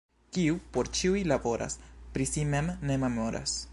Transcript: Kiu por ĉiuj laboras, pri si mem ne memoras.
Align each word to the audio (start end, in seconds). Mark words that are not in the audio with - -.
Kiu 0.35 0.55
por 0.77 0.89
ĉiuj 0.99 1.21
laboras, 1.31 1.77
pri 2.17 2.27
si 2.31 2.47
mem 2.55 2.73
ne 2.91 2.97
memoras. 3.05 3.55